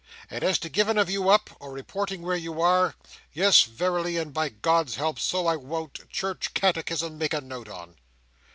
And 0.31 0.43
as 0.43 0.57
to 0.57 0.67
giving 0.69 0.97
of 0.97 1.11
you 1.11 1.29
up, 1.29 1.51
or 1.59 1.71
reporting 1.71 2.23
where 2.23 2.35
you 2.35 2.59
are, 2.59 2.95
yes 3.33 3.61
verily, 3.65 4.17
and 4.17 4.33
by 4.33 4.49
God's 4.49 4.95
help, 4.95 5.19
so 5.19 5.45
I 5.45 5.57
won't, 5.57 6.09
Church 6.09 6.55
catechism, 6.55 7.19
make 7.19 7.35
a 7.35 7.41
note 7.41 7.69
on!" 7.69 7.97